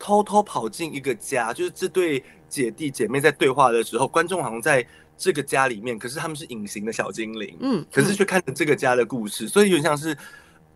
[0.00, 4.84] 偷偷跑进一个家，就是这对姐弟姐妹在对话的时候，观众好像在
[5.16, 7.56] 这个家里面，可是他们是隐形的小精灵。
[7.60, 7.86] 嗯。
[7.92, 10.16] 可是却看着这个家的故事，所以有点像是。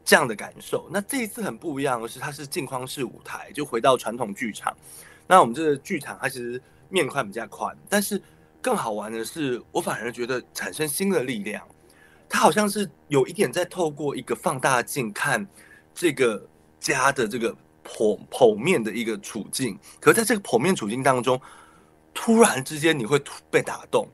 [0.07, 4.75] 这样的感受，那这一次很不一样的是，它是镜框式舞台，就回到传统剧场。
[5.27, 8.23] 那我们这个剧场，它其实面宽比较宽，但是
[8.63, 11.61] 更好玩的是，我反而觉得产生新的力量。
[12.29, 15.45] 它好像是有一点在透过一个放大镜看
[15.93, 17.53] 这个家的这个
[17.85, 21.41] 剖剖面的一个处境，可在这个剖面处境当中，
[22.15, 24.09] 突然之间你会被打动。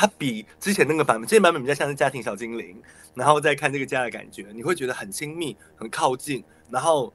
[0.00, 2.80] 它比之前那个版本，之前版本比较像是家庭小精灵，
[3.14, 7.12] 然后再看这个家的感觉，你会觉得很亲密、很靠近，然后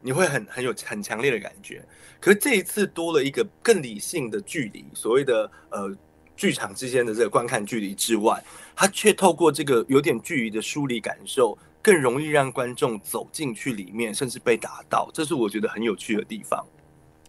[0.00, 1.84] 你会很很有很强烈的感觉。
[2.18, 5.94] 可是这一次多了一个更理性的距离，所谓的呃
[6.34, 8.42] 剧场之间的这个观看距离之外，
[8.74, 15.10] 它却透过这个有点距离的疏离感受，更容易让观众走进去里面，甚至被打到。
[15.12, 16.64] 这是我觉得很有趣的地方。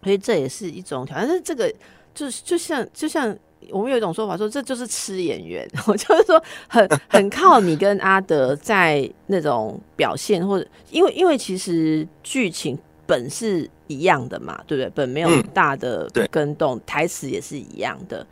[0.01, 1.69] 所以这也是一种挑战，但是这个
[2.13, 3.37] 就是就像就像。
[3.71, 14.89] 我们有一种说法说，这就是吃演员， 我就是说很很靠你跟阿德在那种表现，或者因为因为其实剧情本是一样的嘛，对不对？
[14.95, 18.25] 本没有大的跟动，台词也是一样的，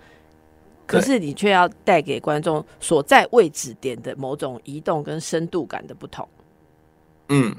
[0.86, 6.28] 可是你却要带给观众所在位置点的某种移动跟深度感的不同。
[7.30, 7.56] 嗯，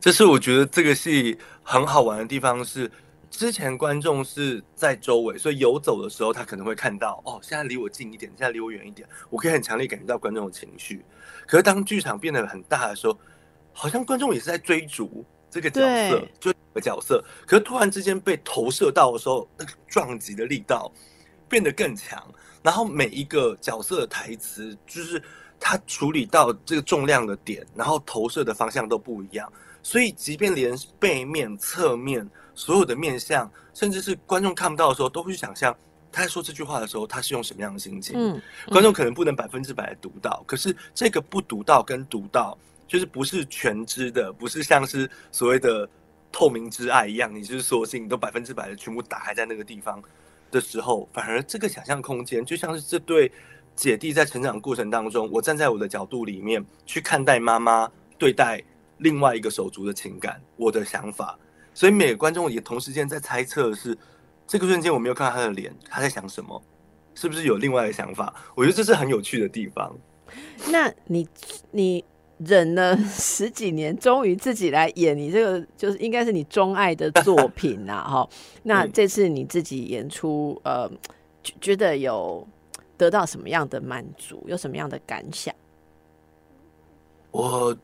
[0.00, 2.90] 这是我觉得这个戏很好玩的地方是。
[3.32, 11.02] 之前观众是在周围，所以游走的时候，他可能会看到哦，现在离我近一点，现在离我远一点，我可以很强烈感觉到观众的情绪。
[11.46, 13.18] 可是当剧场变得很大的时候，
[13.72, 17.24] 好像观众也是在追逐这个角色，追个角色。
[17.46, 20.92] 可是突然之间被投射到的时候，那个撞击的力道
[21.48, 22.22] 变得更强，
[22.62, 25.20] 然后每一个角色的台词，就是
[25.58, 29.50] 他处理到这个重量的点，然后投射的方向都不一样。
[29.82, 32.28] 所以，即便连背面、侧面。
[32.54, 35.76] 所有的面相，甚至是观众看不到的时候，都会去想象
[36.10, 38.14] 他在说这句话的时候，他是用什么样的心情。
[38.16, 45.88] 嗯，观众可能不能百分之百的读到，可是这个不读到跟读到，就是不是全知的，不是像是所谓的
[46.30, 50.02] 透明之爱一样，你就是所有事情都百分之百的全部打开在那个地方
[50.50, 53.32] 的时候，反而这个想象空间，就像是这对
[53.74, 58.62] 姐弟在成长过程当中，我站在我的角度里面去看待妈妈对待
[58.98, 61.38] 另外一个手足的情感，我的想法。
[61.74, 63.96] 所以每个观众也同时间在猜测是
[64.46, 66.62] 这个瞬间我没有看到他的脸，他在想什么，
[67.14, 68.34] 是不是有另外的想法？
[68.54, 69.94] 我觉得这是很有趣的地方。
[70.70, 71.26] 那你
[71.70, 72.04] 你
[72.38, 78.28] 忍了 十几年，终于自己来演你这个，就是应该是你钟爱的作品啊，哈。
[78.64, 80.90] 那这次你自己演出，呃，
[81.60, 82.46] 觉得有
[82.96, 85.54] 得到什么样的满足，有什么样的感想？
[87.30, 87.76] 我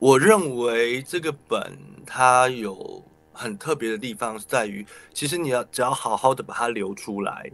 [0.00, 4.84] 我认为这个本它有很特别的地方，在于
[5.14, 7.48] 其实你要只要好好的把它留出来。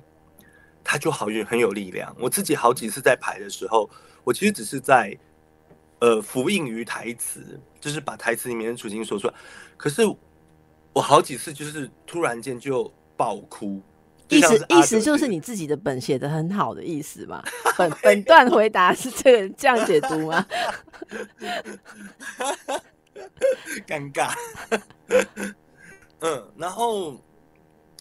[0.89, 2.15] 它就好有很有力量。
[2.17, 3.91] 我自己好几次在排的时候，
[4.23, 5.19] 我其实只是在
[5.99, 9.35] 呃复印于台词，就是把台词里面的处境说出来。
[9.77, 10.03] 可是
[10.93, 13.83] 我好几次就是突然间就爆哭，
[14.29, 17.43] 意思意思就是你自己的本写的很好的意思嘛？
[17.77, 20.45] 本本段回答是这个这样解读吗？
[23.87, 24.33] 尴尬。
[26.21, 27.17] 嗯，然后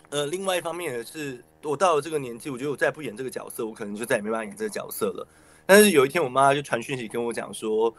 [0.09, 1.43] 呃，另外一方面也是。
[1.63, 5.27] 我到了这个年纪，我觉得我再不演这个角色，我可能就再也没办法演这个角色了。
[5.65, 7.91] 但是有一天，我妈就传讯息跟我讲说，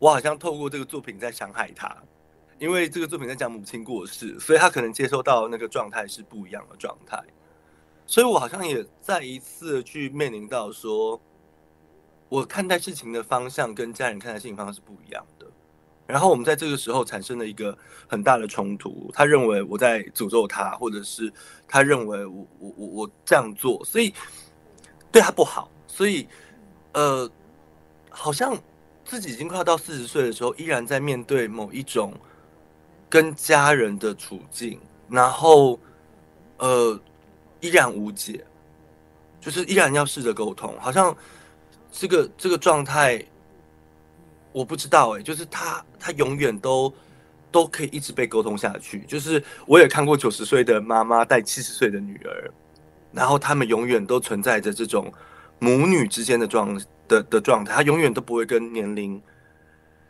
[0.00, 1.96] 我好像透过这个作品在伤害她，
[2.58, 7.22] 因为这个作品在讲母亲过世，所以她可能接收到那个状态是不一样的状态。
[8.06, 11.20] 所以我好像也再一次去面临到说，
[12.28, 15.46] 我看待事情的方向跟家人看待事情方向是不一样的。
[16.06, 17.76] 然后我们在这个时候产生了一个
[18.06, 19.10] 很大的冲突。
[19.14, 21.32] 他认为我在诅咒他，或者是
[21.66, 24.12] 他认为我我我我这样做，所以
[25.10, 25.70] 对他不好。
[25.86, 26.28] 所以
[26.92, 27.30] 呃，
[28.10, 28.54] 好像
[29.02, 32.12] 自己已经快要到四十岁的时候，依然在面对某一种
[33.08, 34.78] 跟家人的处境，
[35.08, 35.80] 然后
[36.58, 37.00] 呃
[37.64, 38.44] 依然无解，
[39.40, 40.74] 就是依然要试着沟通。
[40.78, 41.16] 好像
[41.90, 43.24] 这个这个状态。
[44.52, 46.94] 我不知道哎，就是他，他永远都
[47.50, 49.00] 都可以一直被沟通下去。
[49.00, 52.48] 就是我也看过九十岁的妈妈带七十岁的女儿，
[53.10, 55.12] 然后他们永远都存在着这种
[55.58, 59.20] 母女之间的状的的状态，他永远都不会跟年龄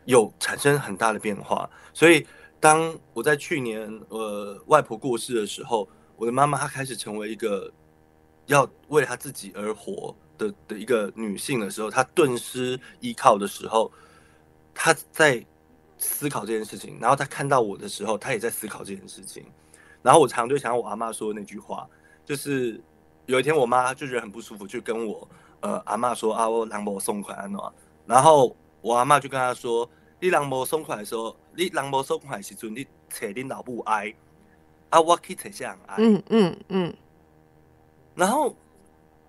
[0.05, 1.67] 有产生很大的变化。
[1.91, 2.23] 所以
[2.59, 7.71] 当我在去年呃外婆过世的时候，我的妈妈她开始成为一个
[8.47, 13.91] 要为她自己而活的的一个女性的时候，她顿失依靠的时候。
[14.77, 15.41] 她在
[15.97, 19.45] 思考这件事情，然后她看到我的时候，她也在思考这件事情。
[20.01, 21.87] 然后我常常就想到我阿妈说的那句话，
[22.25, 22.83] 就是
[23.25, 25.25] 有一天我妈就觉得很不舒服，就跟我
[25.61, 27.73] 呃阿妈说啊，我狼魔送款安诺。
[28.05, 29.89] 然后我阿妈就跟她说，
[30.19, 34.13] 你狼魔送款的时候，你狼魔送款时阵，你扯你老母哀
[34.95, 35.95] 啊，我可以扯下哀。
[35.99, 36.93] 嗯嗯嗯。
[38.15, 38.55] 然后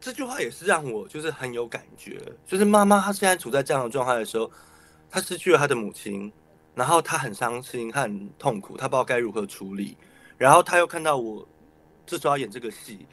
[0.01, 4.51] 这句话也是让我就是很有感觉，就是妈妈她现在处在这样的状态的时候。
[5.09, 6.31] 她失去了她的母亲，
[6.75, 9.97] 然后她很伤心，她很痛苦，她不知道该如何处理。
[10.37, 11.47] 然后她又看到我
[12.05, 13.07] 这时候要演这个戏，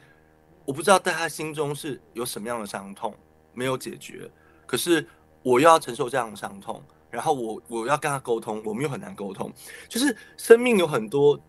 [0.64, 3.14] 我不知道在她心中是有什么样的伤痛
[3.54, 4.28] 没有解决。
[4.66, 5.06] 可是
[5.42, 9.50] 我又要承受这样的伤痛，然后我我要跟她沟通，我们又很难沟通。
[9.88, 11.40] 就是生命有很多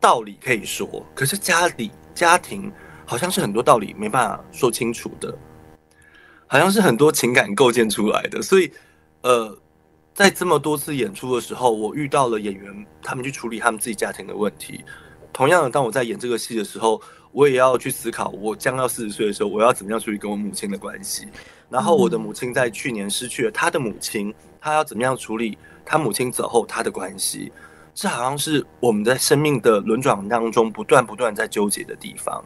[0.00, 2.72] 道理可以说，可是家里家庭
[3.04, 5.36] 好像是很多道理没办法说清楚的，
[6.46, 8.72] 好像是很多情感构建出来的，所以。
[9.22, 9.58] 呃，
[10.14, 14.84] 在这么多次演出的时候，我遇到了演员，他们去处理他们自己家庭的问题。
[15.32, 21.26] 同样的，当我在演这个戏的时候，我也要去思考，我将要四十岁的时候，我要怎么样处理跟我母亲的关系。
[21.68, 27.52] 然后，我的母亲在去年失去了她的母亲，她要怎么样处理她母亲走后她的关系？
[28.00, 32.40] 这好像是我们在生命的轮转当中不断不断在纠结的地方。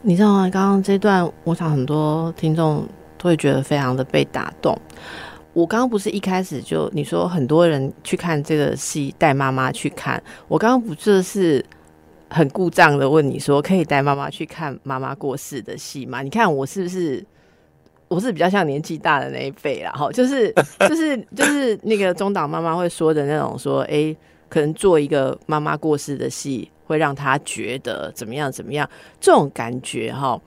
[0.00, 0.48] 你知道吗？
[0.48, 4.74] 刚刚这段，我想很多听众都会觉得非常的被打动。
[5.52, 10.22] 我刚刚不是一开始就你说很多人去看这个戏，带妈妈去看。
[10.48, 11.62] 我刚刚不就是
[12.30, 16.22] 很故障的问你说，可以带妈妈去看妈妈过世的戏吗？
[16.22, 17.22] 你看我是不是
[18.08, 19.92] 我是比较像年纪大的那一辈啦？
[19.92, 20.50] 哈，就是
[20.88, 24.16] 就是就是那个中岛妈妈会说的那种说，哎，
[24.52, 28.86] 可能做一个妈妈过世的戏，会让她觉得怎么样怎么样？
[29.18, 30.38] 这种感觉哈，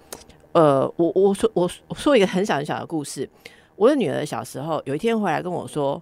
[0.51, 3.27] 呃，我我说我说一个很小很小的故事。
[3.75, 5.99] 我的女儿小时候有一天回来跟我说：“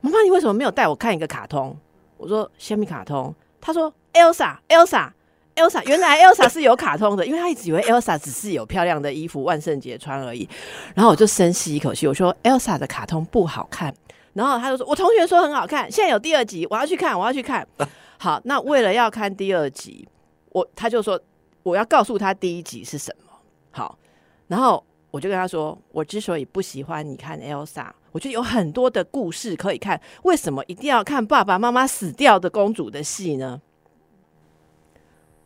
[0.00, 1.76] 妈妈，你为什么没有带我看一个卡通？”
[2.16, 10.48] 我说：“虾米卡通？”她说：“Elsa，Elsa，Elsa。”原来 Elsa 是有卡通的，因为她一直以为 Elsa 只是有漂亮的衣服万圣节穿而已。
[10.94, 13.92] 然后我就深吸一口气，我说：“Elsa 的卡通不好看。”
[14.36, 17.66] 然后他就说：“我同学说很好看，现在有第二集，我要去看，我要去看。
[18.18, 20.06] ”好，那为了要看第二集，
[20.50, 21.18] 我他就说
[21.62, 23.32] 我要告诉他第一集是什么。
[23.72, 23.98] 好，
[24.46, 24.84] 然后。
[25.12, 29.98] 我就跟他说，我之所以不喜欢你看 Elsa，我觉得有很多的故事可以看。
[30.24, 33.62] 为什么一定要看爸爸妈妈死掉的公主的戏呢？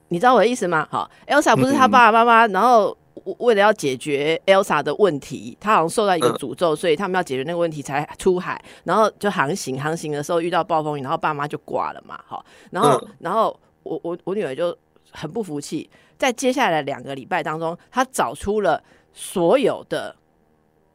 [0.09, 0.89] 你知道我的意思吗？
[0.91, 2.97] 好，Elsa 不是他爸爸妈妈，然后
[3.39, 12.21] 为了要解决 Elsa 的问题，他好像受到一个诅咒，所以他们要解决那个问题才出海，然后就航行，航行的时候遇到暴风雨，然后爸妈就挂了嘛。
[12.27, 14.77] 好，然后然后我我我女儿就
[15.11, 20.15] 很不服气，在接下来的两个礼拜当中，她找出了所有的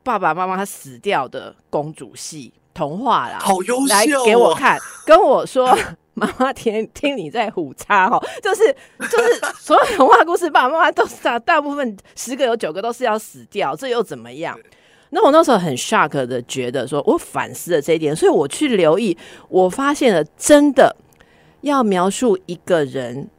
[0.03, 5.77] 爸爸妈妈死掉的公主戏童话啦，好优秀，来给我看，跟我说。
[6.15, 8.75] 妈妈听听你在胡插哈，就是
[9.09, 14.57] 就是所有童话故事，爸爸妈妈都是大大部分十个有九个都是要死掉，这又怎么样？
[15.11, 19.15] 那我那时候很 shock 的觉得说，我反思了这一点，所以我去留意，
[19.49, 20.95] 我发现了真的
[21.61, 23.29] 要描述一个人。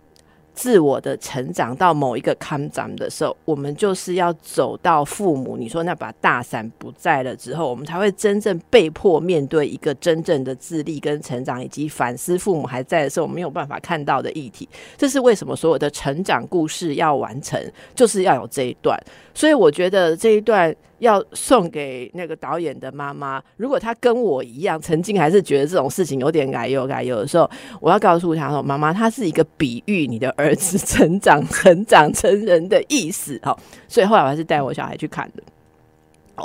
[0.57, 14.67] 自我的成长到某一个康长的时候，我们就是要走到父母你说那把大伞不在了之后，我们才会真正被迫面对一个真正的自立跟成长，以及反思父母还在的时候我没有办法看到的议题。
[14.97, 17.61] 这是为什么所有的成长故事要完成，
[17.95, 18.99] 就是要有这一段。
[19.35, 20.75] 所以我觉得这一段。
[20.99, 27.49] 要送给那个导演的妈妈，如果她跟我一样，曾经还是觉得这种事情有点改有改，有的时候
[27.81, 33.57] 我要告诉她说：“妈妈，它是一个比喻你的儿子成长、成长成人的意思。”哦，
[33.89, 35.43] 所以后来我还是带我小孩去看的。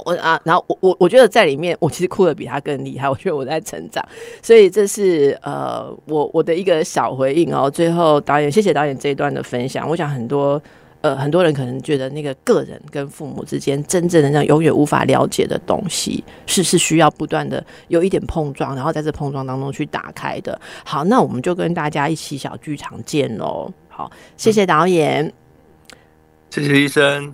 [0.06, 3.10] 我啊，然后我我我觉得在里面，我其实哭的比他更厉害。
[3.10, 4.06] 我觉得我在成长，
[4.41, 7.70] 所以这是呃，我我的一个小回应哦。
[7.70, 9.89] 最后导演，谢谢导演这一段的分享。
[9.89, 10.62] 我想很多。
[11.02, 20.60] 呃，很多人可能觉得那个个人跟父母之间真正的那永远无法了解的东西，是是需要不断的有一点碰撞，然后在这碰撞当中去打开的。
[20.86, 23.72] 好，那我们就跟大家一起小剧场见喽。
[23.89, 25.34] 好，谢谢导演，
[26.52, 27.34] 谢谢医生，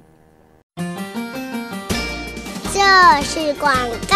[2.74, 3.76] 这是广
[4.09, 4.15] 告。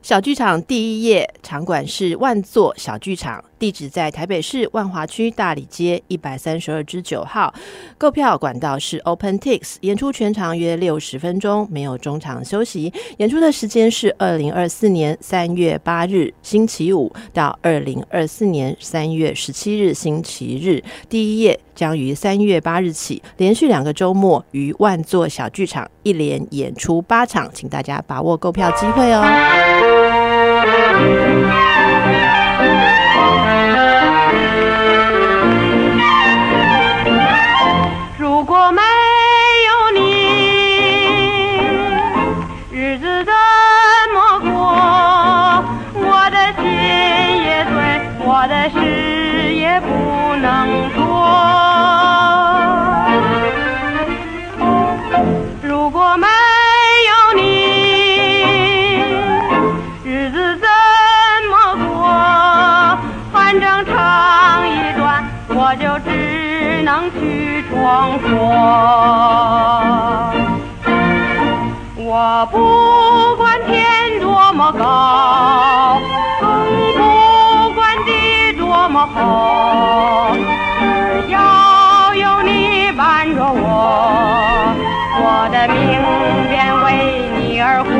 [0.00, 7.54] 小剧场第一页，场馆是万座小剧场，地址在台北市万华区大理街一百三十二之九号。
[7.96, 12.92] 购票管道是 OpenTix，演出全长约六十分钟，没有中场休息。
[13.16, 20.84] 演出的时间是二零二四年三月八日星期五到二零二四年三月十七日星期日。
[21.08, 29.24] 第一页将于三月八日起，连续两个周末于万座小剧场一连演出八场，请大家把握购票机会哦。
[67.84, 68.24] 去闯祸。
[71.96, 76.00] 我不管天多么高，
[76.40, 76.48] 更
[76.96, 76.98] 不
[77.74, 80.34] 管地多么厚，
[80.80, 84.72] 只要有你伴着我，
[85.20, 85.76] 我的命
[86.48, 86.54] 便
[86.84, 86.88] 为
[87.38, 87.92] 你而活。